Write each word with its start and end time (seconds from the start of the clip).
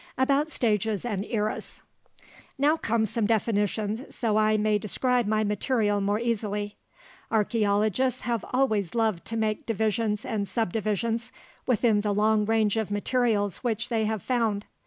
ABOUT 0.17 0.49
STAGES 0.49 1.05
AND 1.05 1.23
ERAS 1.25 1.83
Now 2.57 2.75
come 2.75 3.05
some 3.05 3.27
definitions, 3.27 4.01
so 4.09 4.35
I 4.35 4.57
may 4.57 4.79
describe 4.79 5.27
my 5.27 5.43
material 5.43 6.01
more 6.01 6.17
easily. 6.17 6.75
Archeologists 7.29 8.21
have 8.21 8.43
always 8.51 8.95
loved 8.95 9.25
to 9.25 9.37
make 9.37 9.67
divisions 9.67 10.25
and 10.25 10.47
subdivisions 10.47 11.31
within 11.67 12.01
the 12.01 12.15
long 12.15 12.45
range 12.47 12.77
of 12.77 12.89
materials 12.89 13.57
which 13.57 13.89
they 13.89 14.05
have 14.05 14.23
found. 14.23 14.65